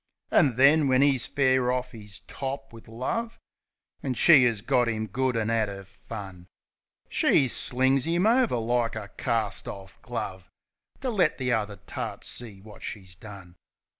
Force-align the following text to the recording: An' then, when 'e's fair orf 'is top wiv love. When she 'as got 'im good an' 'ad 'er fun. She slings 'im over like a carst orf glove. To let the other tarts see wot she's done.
An' 0.31 0.55
then, 0.55 0.87
when 0.87 1.03
'e's 1.03 1.27
fair 1.27 1.71
orf 1.71 1.93
'is 1.93 2.21
top 2.21 2.73
wiv 2.73 2.87
love. 2.87 3.37
When 3.99 4.15
she 4.15 4.47
'as 4.47 4.61
got 4.61 4.89
'im 4.89 5.05
good 5.05 5.37
an' 5.37 5.51
'ad 5.51 5.69
'er 5.69 5.83
fun. 5.83 6.47
She 7.07 7.47
slings 7.47 8.07
'im 8.07 8.25
over 8.25 8.55
like 8.57 8.95
a 8.95 9.09
carst 9.09 9.67
orf 9.67 9.99
glove. 10.01 10.49
To 11.01 11.11
let 11.11 11.37
the 11.37 11.53
other 11.53 11.75
tarts 11.75 12.29
see 12.29 12.61
wot 12.61 12.81
she's 12.81 13.13
done. 13.13 13.57